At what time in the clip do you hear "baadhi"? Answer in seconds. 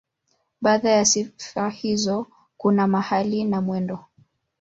0.61-0.87